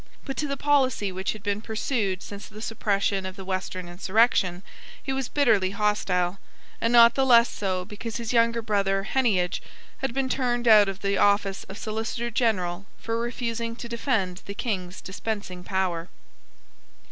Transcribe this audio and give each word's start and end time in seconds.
But 0.25 0.35
to 0.37 0.47
the 0.47 0.57
policy 0.57 1.11
which 1.11 1.33
had 1.33 1.43
been 1.43 1.61
pursued 1.61 2.23
since 2.23 2.47
the 2.47 2.59
suppression 2.59 3.23
of 3.23 3.35
the 3.35 3.45
Western 3.45 3.87
insurrection 3.87 4.63
he 5.03 5.13
was 5.13 5.29
bitterly 5.29 5.69
hostile, 5.69 6.39
and 6.81 6.91
not 6.91 7.13
the 7.13 7.23
less 7.23 7.49
so 7.49 7.85
because 7.85 8.15
his 8.15 8.33
younger 8.33 8.63
brother 8.63 9.03
Heneage 9.03 9.61
had 9.99 10.11
been 10.11 10.27
turned 10.27 10.67
out 10.67 10.89
of 10.89 11.03
the 11.03 11.19
office 11.19 11.65
of 11.65 11.77
Solicitor 11.77 12.31
General 12.31 12.87
for 12.97 13.19
refusing 13.19 13.75
to 13.75 13.87
defend 13.87 14.41
the 14.47 14.55
King's 14.55 15.01
dispensing 15.01 15.63
power. 15.63 16.09